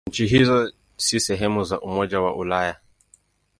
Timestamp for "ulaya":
2.35-2.77